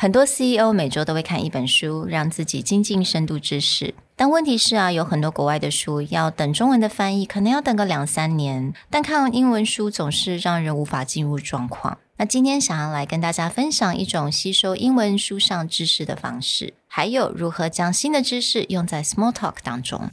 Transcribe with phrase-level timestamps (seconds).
[0.00, 3.92] 很多 CEO 每周都会看一本书，让自己精进深度知识。
[4.14, 8.72] 但问题是啊，有很多国外的书要等中文的翻译，可能要等个两三年。
[8.88, 11.98] 但看英文书总是让人无法进入状况。
[12.18, 20.12] 那今天想要来跟大家分享一种吸收英文书上知识的方式，还有如何将新的知识用在 small talk 当中。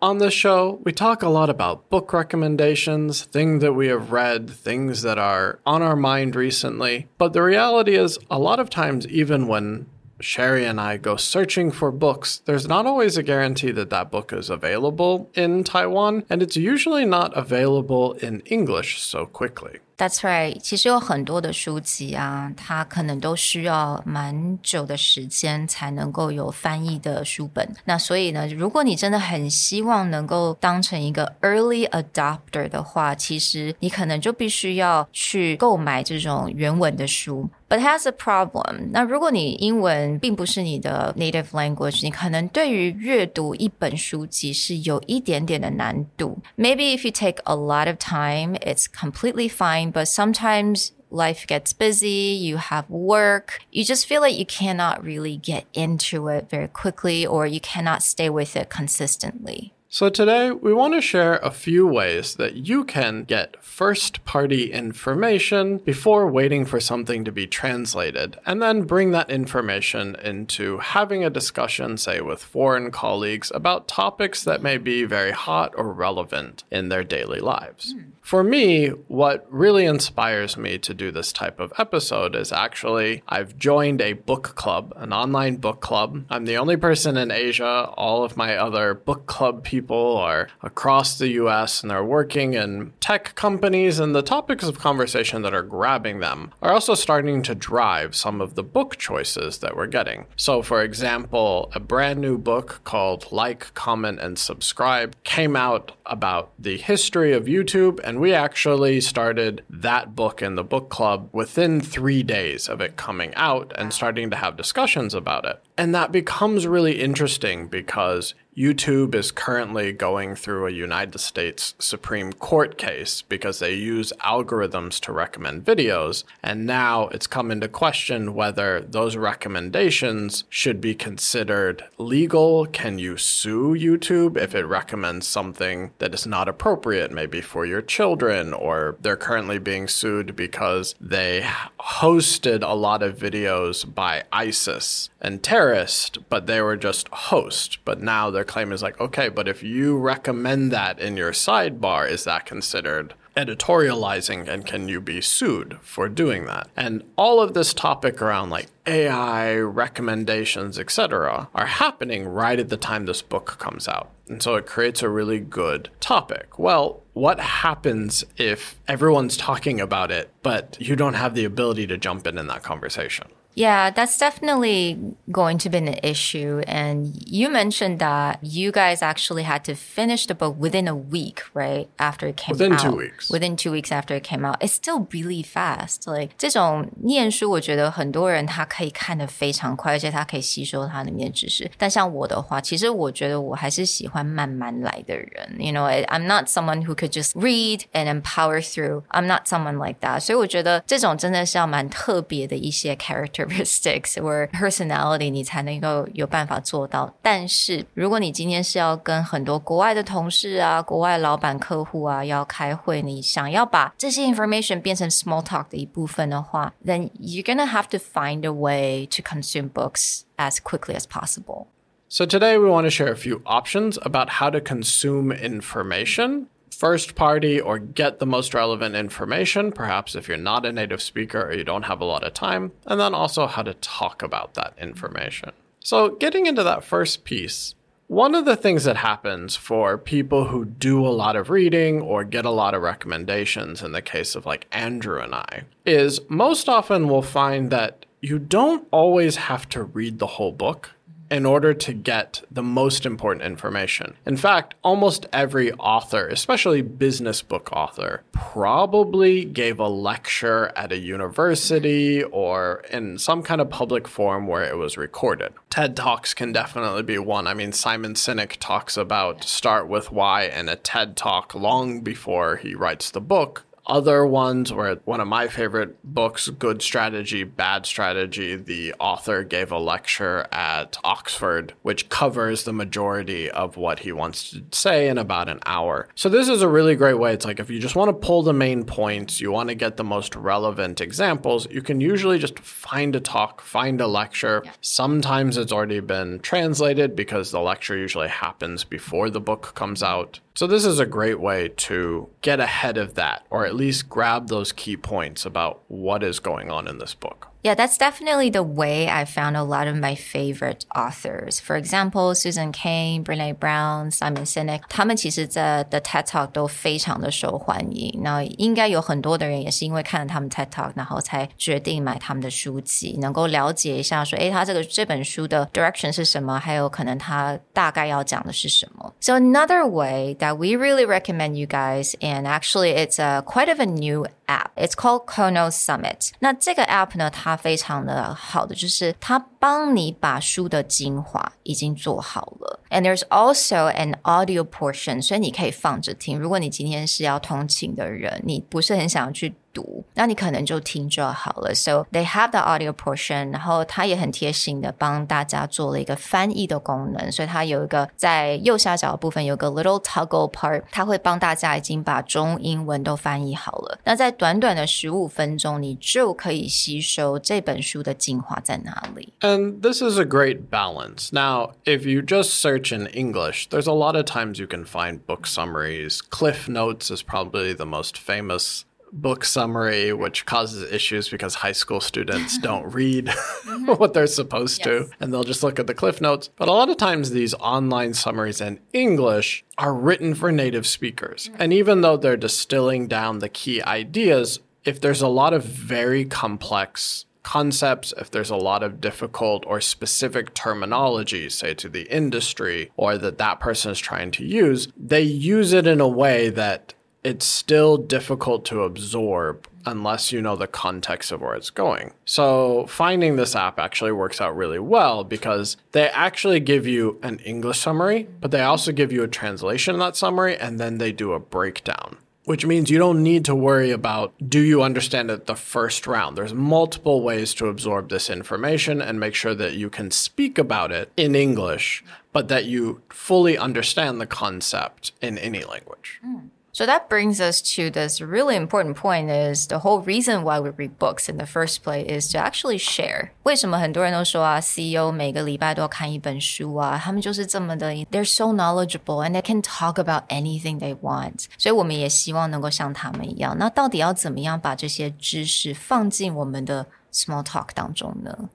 [0.00, 4.48] On this show, we talk a lot about book recommendations, things that we have read,
[4.48, 7.08] things that are on our mind recently.
[7.18, 9.86] But the reality is, a lot of times, even when
[10.20, 14.32] Sherry and I go searching for books, there's not always a guarantee that that book
[14.32, 19.80] is available in Taiwan, and it's usually not available in English so quickly.
[19.97, 27.65] That's right，其实有很多的书籍啊，它可能都需要蛮久的时间才能够有翻译的书本。
[27.85, 37.49] 那所以呢，如果你真的很希望能够当成一个 early adopter 的话，其实你可能就必须要去购买这种原文的书。
[37.69, 38.89] But has a problem。
[38.91, 46.37] 那如果你英文并不是你的 native language，你可能对于阅读一本书籍是有一点点的难度。
[46.55, 52.36] Maybe if you take a lot of time, it's completely fine but sometimes life gets busy,
[52.40, 57.26] you have work, you just feel like you cannot really get into it very quickly
[57.26, 59.72] or you cannot stay with it consistently.
[59.90, 64.70] So, today we want to share a few ways that you can get first party
[64.70, 71.24] information before waiting for something to be translated, and then bring that information into having
[71.24, 76.64] a discussion, say, with foreign colleagues about topics that may be very hot or relevant
[76.70, 77.94] in their daily lives.
[77.94, 78.10] Mm.
[78.28, 83.56] For me, what really inspires me to do this type of episode is actually I've
[83.56, 86.26] joined a book club, an online book club.
[86.28, 87.90] I'm the only person in Asia.
[87.96, 92.92] All of my other book club people are across the US and they're working in
[93.00, 97.54] tech companies, and the topics of conversation that are grabbing them are also starting to
[97.54, 100.26] drive some of the book choices that we're getting.
[100.36, 106.52] So, for example, a brand new book called Like, Comment, and Subscribe came out about
[106.58, 111.80] the history of YouTube and we actually started that book in the book club within
[111.80, 115.62] three days of it coming out and starting to have discussions about it.
[115.76, 122.32] And that becomes really interesting because YouTube is currently going through a United States Supreme
[122.32, 126.24] Court case because they use algorithms to recommend videos.
[126.42, 132.66] And now it's come into question whether those recommendations should be considered legal.
[132.66, 137.80] Can you sue YouTube if it recommends something that is not appropriate, maybe for your
[137.80, 141.48] children, or they're currently being sued because they
[141.78, 147.78] hosted a lot of videos by ISIS and terrorist, but they were just host.
[147.84, 152.08] But now they're claim is like, okay, but if you recommend that in your sidebar,
[152.08, 156.68] is that considered editorializing and can you be sued for doing that?
[156.76, 162.76] And all of this topic around like AI recommendations, etc., are happening right at the
[162.76, 164.10] time this book comes out.
[164.28, 166.58] And so it creates a really good topic.
[166.58, 171.96] Well, what happens if everyone's talking about it, but you don't have the ability to
[171.96, 173.28] jump in in that conversation?
[173.57, 174.97] Yeah, that's definitely
[175.31, 176.63] going to be an issue.
[176.65, 181.43] And you mentioned that you guys actually had to finish the book within a week,
[181.53, 181.87] right?
[181.99, 182.79] After it came within out.
[182.79, 183.29] Within two weeks.
[183.29, 184.57] Within two weeks after it came out.
[184.59, 186.07] It's still really fast.
[186.07, 191.69] Like 这种念书，我觉得很多人他可以看得非常快，而且他可以吸收它里面的知识。
[191.77, 195.29] 但像我的话，其实我觉得我还是喜欢慢慢来的人。
[195.59, 199.03] You know, I'm not someone who could just read and then power through.
[199.09, 200.21] I'm not someone like that.
[200.21, 207.13] 所以我觉得这种真的是要蛮特别的一些 character characteristics or personality，你才能够有办法做到。
[207.21, 220.21] 但是如果你今天是要跟很多国外的同事啊、国外老板、客户啊要开会，你想要把这些 information 变成 small talk 的一部分的话，then you're gonna have to find a way to consume books
[220.37, 221.67] as quickly as possible.
[222.09, 226.45] So, today we want to share a few options about how to consume information.
[226.78, 231.42] First party or get the most relevant information, perhaps if you're not a native speaker
[231.42, 234.54] or you don't have a lot of time, and then also how to talk about
[234.54, 235.50] that information.
[235.80, 237.74] So, getting into that first piece,
[238.06, 242.22] one of the things that happens for people who do a lot of reading or
[242.22, 246.68] get a lot of recommendations, in the case of like Andrew and I, is most
[246.68, 250.92] often we'll find that you don't always have to read the whole book
[251.30, 254.14] in order to get the most important information.
[254.26, 260.98] In fact, almost every author, especially business book author, probably gave a lecture at a
[260.98, 265.52] university or in some kind of public forum where it was recorded.
[265.70, 267.46] TED Talks can definitely be one.
[267.46, 272.56] I mean, Simon Sinek talks about start with why in a TED Talk long before
[272.56, 277.86] he writes the book other ones were one of my favorite books, Good Strategy, Bad
[277.86, 278.56] Strategy.
[278.56, 284.50] The author gave a lecture at Oxford, which covers the majority of what he wants
[284.50, 286.08] to say in about an hour.
[286.14, 287.32] So, this is a really great way.
[287.32, 289.96] It's like if you just want to pull the main points, you want to get
[289.96, 294.62] the most relevant examples, you can usually just find a talk, find a lecture.
[294.64, 294.72] Yeah.
[294.80, 300.40] Sometimes it's already been translated because the lecture usually happens before the book comes out.
[300.58, 304.48] So, this is a great way to get ahead of that, or at least grab
[304.48, 307.46] those key points about what is going on in this book.
[307.65, 311.61] Yeah, that's definitely the way I found a lot of my favorite authors.
[311.61, 318.19] For example, Susan Cain, Brene Brown, Simon Sinek，他们其实在 The TED Talk 都非常的受欢迎。
[318.21, 329.13] 那应该有很多的人也是因为看了他们 TED Talk，然后才决定买他们的书籍，能够了解一下说，诶，他这个这本书的 direction 是什么，还有可能他大概要讲的是什么。
[329.21, 333.85] So another way that we really recommend you guys, and actually it's a quite of a
[333.85, 336.30] new app，it's called Kono Summit。
[336.40, 342.80] 那这个 app 呢，它非常的好的，就是它帮你把书的精华已经做好了。
[342.90, 346.38] And there's also an audio portion，所以你可以放着听。
[346.38, 349.54] 如果你今天是要通勤的人，你不是很想要去。
[349.70, 351.74] 读，那你可能就听就好了。
[351.74, 363.98] So they have the audio portion，然后它也很贴心的帮大家做了一个翻译的功能，所以它有一个在右下角的部分有个 little toggle part，它会帮大家已经把中英文都翻译好了。
[364.04, 369.32] 那在短短的十五分钟，你就可以吸收这本书的精华在哪里。
[369.48, 371.32] And this is a great balance.
[371.32, 375.26] Now, if you just search in English, there's a lot of times you can find
[375.26, 376.20] book summaries.
[376.20, 381.98] Cliff Notes is probably the most famous book summary, which causes issues because high school
[381.98, 383.86] students don't read mm-hmm.
[383.96, 384.84] what they're supposed yes.
[384.84, 386.50] to and they'll just look at the cliff notes.
[386.56, 391.48] But a lot of times, these online summaries in English are written for native speakers.
[391.48, 391.62] Mm-hmm.
[391.62, 396.26] And even though they're distilling down the key ideas, if there's a lot of very
[396.26, 402.90] complex concepts, if there's a lot of difficult or specific terminology, say to the industry
[402.98, 406.92] or that that person is trying to use, they use it in a way that
[407.24, 412.12] it's still difficult to absorb unless you know the context of where it's going.
[412.26, 417.38] So finding this app actually works out really well because they actually give you an
[417.38, 421.12] English summary, but they also give you a translation of that summary and then they
[421.12, 422.18] do a breakdown.
[422.48, 426.38] Which means you don't need to worry about do you understand it the first round?
[426.38, 430.90] There's multiple ways to absorb this information and make sure that you can speak about
[430.90, 432.02] it in English,
[432.32, 436.22] but that you fully understand the concept in any language.
[436.24, 436.48] Mm.
[436.77, 440.71] So that brings us to this really important point is the whole reason why we
[440.71, 443.29] read books in the first place is to actually share.
[443.43, 451.45] 为什么很多人都说啊，CEO 每个礼拜都要看一本书啊，他们就是这么的，they're so knowledgeable and they can talk about anything they want。
[451.59, 453.55] 所以我们也希望能够像他们一样。
[453.59, 458.49] 那到底要怎么样把这些知识放进我们的 small talk 当中呢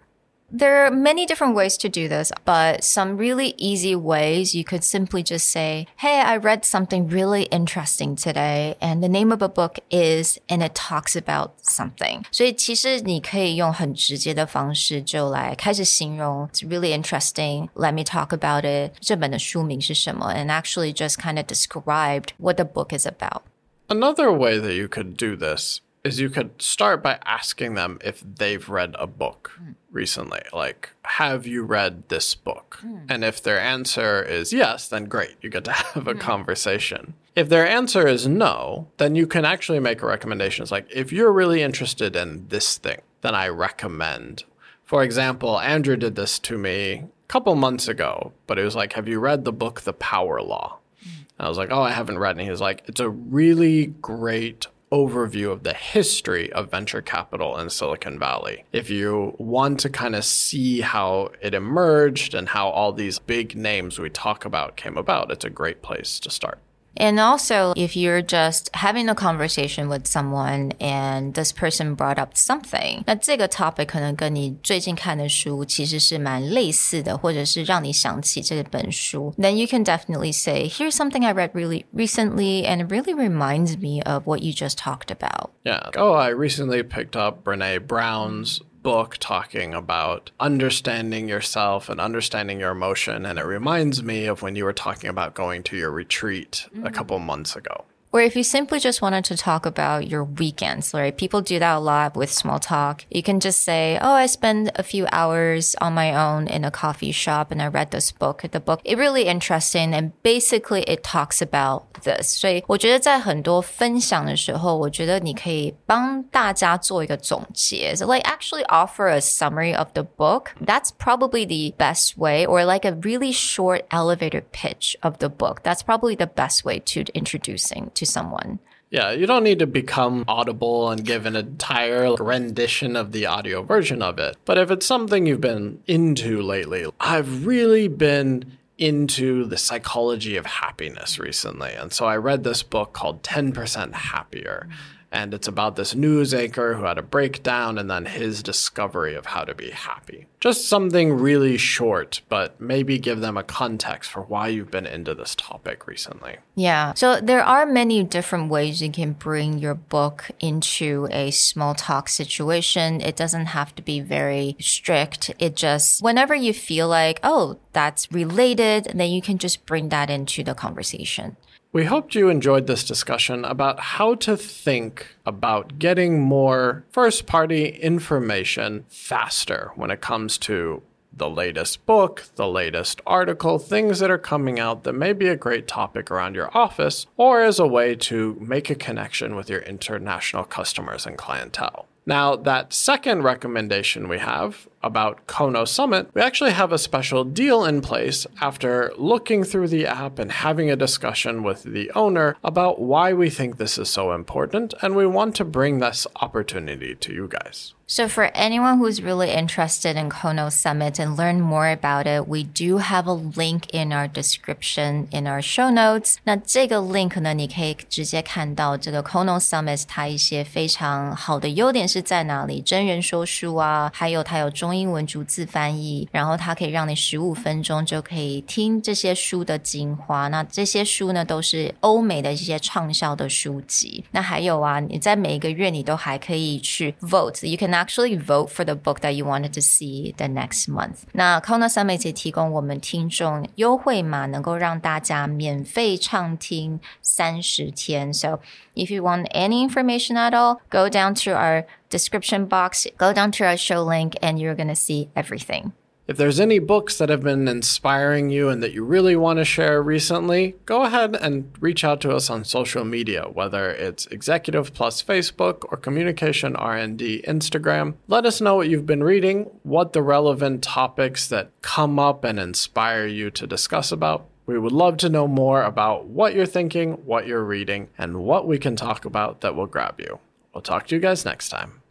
[0.53, 4.83] ？there are many different ways to do this, but some really easy ways you could
[4.83, 9.49] simply just say, Hey, I read something really interesting today, and the name of a
[9.49, 12.25] book is, and it talks about something.
[12.33, 17.69] 所以其实你可以用很直接的方式就来开始形容 It's really interesting.
[17.75, 18.93] Let me talk about it.
[19.01, 23.43] 这本的书名是什么 and actually just kind of described what the book is about.
[23.89, 28.22] Another way that you could do this is you could start by asking them if
[28.22, 29.76] they've read a book mm.
[29.92, 30.42] recently.
[30.52, 32.80] Like, have you read this book?
[32.84, 33.06] Mm.
[33.10, 36.20] And if their answer is yes, then great, you get to have a mm.
[36.20, 37.14] conversation.
[37.36, 40.64] If their answer is no, then you can actually make a recommendation.
[40.64, 44.44] It's like, if you're really interested in this thing, then I recommend.
[44.84, 48.94] For example, Andrew did this to me a couple months ago, but it was like,
[48.94, 50.80] have you read the book The Power Law?
[51.02, 51.24] Hmm.
[51.40, 52.40] And I was like, oh, I haven't read it.
[52.40, 57.58] And he was like, it's a really great overview of the history of venture capital
[57.58, 58.64] in Silicon Valley.
[58.72, 63.56] If you want to kind of see how it emerged and how all these big
[63.56, 66.60] names we talk about came about, it's a great place to start.
[67.01, 72.35] And also, if you're just having a conversation with someone and this person brought up
[72.35, 82.91] something，那这个 topic 可能跟你最近看的书其实是蛮类似的，或者是让你想起这本书，then you can definitely say, "Here's something I read really recently, and it
[82.91, 85.91] really reminds me of what you just talked about." Yeah.
[85.95, 92.72] Oh, I recently picked up Brene Brown's book talking about understanding yourself and understanding your
[92.72, 93.26] emotion.
[93.26, 96.86] And it reminds me of when you were talking about going to your retreat mm-hmm.
[96.86, 100.95] a couple months ago Or if you simply just wanted to talk about your weekends,
[100.95, 101.15] right?
[101.15, 103.05] People do that a lot with small talk.
[103.11, 106.71] You can just say, Oh, I spend a few hours on my own in a
[106.71, 108.43] coffee shop and I read this book.
[108.51, 109.93] The book, it really interesting.
[109.93, 112.29] And basically it talks about this.
[112.29, 117.95] 所以我觉得在很多分享的时候，我觉得你可以帮大家做一个总结。
[117.95, 120.53] So like actually offer a summary of the book.
[120.65, 125.63] That's probably the best way or like a really short elevator pitch of the book.
[125.63, 128.60] That's probably the best way to introducing to to someone.
[128.90, 133.64] Yeah, you don't need to become audible and give an entire rendition of the audio
[133.64, 134.38] version of it.
[134.46, 140.46] But if it's something you've been into lately, I've really been into the psychology of
[140.46, 141.74] happiness recently.
[141.74, 144.68] And so I read this book called 10% Happier.
[145.14, 149.28] And it's about this news anchor who had a breakdown and then his discovery of
[149.28, 150.26] how to be happy.
[150.40, 155.14] Just something really short, but maybe give them a context for why you've been into
[155.14, 156.38] this topic recently.
[156.56, 156.96] Yeah.
[156.96, 162.10] So there are many different ways you can bring your book into a small talk
[162.10, 163.00] situation.
[163.00, 165.32] It doesn't have to be very strict.
[165.38, 170.10] It just, whenever you feel like, oh, that's related, then you can just bring that
[170.10, 171.38] into the conversation.
[171.74, 177.66] We hoped you enjoyed this discussion about how to think about getting more first party
[177.66, 184.20] information faster when it comes to the latest book, the latest article, things that are
[184.20, 187.96] coming out that may be a great topic around your office, or as a way
[187.96, 191.88] to make a connection with your international customers and clientele.
[192.06, 197.65] Now, that second recommendation we have about Kono Summit, we actually have a special deal
[197.65, 202.81] in place after looking through the app and having a discussion with the owner about
[202.81, 207.13] why we think this is so important, and we want to bring this opportunity to
[207.13, 207.75] you guys.
[207.91, 212.45] So, for anyone who's really interested in Kono Summit and learn more about it, we
[212.45, 216.19] do have a link in our description in our show notes.
[216.25, 230.28] 那这个 link 呢，你可以直接看到这个 Kono Summit 它一些非常好的优点是在哪里，真人说书啊，还有它有中 英文逐字翻译，然后它可以让你十五分钟就可以听这些书的精华。
[230.28, 234.04] 那这些书呢，都是欧美的一些畅销的书籍。
[234.12, 241.04] 那还有啊，你在每一个月你都还可以去 vote，you can actually vote for the book that you wanted to see the next month。
[241.12, 248.14] 那 Kona Summit 提供我们听众优惠码，能够让大家免费畅听三十天。
[248.14, 248.40] So
[248.76, 253.32] if you want any information at all, go down to our description box, go down
[253.34, 255.74] to our show link, and you're gonna see everything.
[256.08, 259.46] If there's any books that have been inspiring you and that you really want to
[259.46, 264.74] share recently, go ahead and reach out to us on social media, whether it's Executive
[264.74, 267.94] Plus Facebook or Communication R&D Instagram.
[268.08, 272.40] Let us know what you've been reading, what the relevant topics that come up and
[272.40, 274.26] inspire you to discuss about.
[274.48, 278.48] We would love to know more about what you're thinking, what you're reading, and what
[278.48, 280.20] we can talk about that will grab you.
[280.54, 281.83] We'll talk to you guys next time.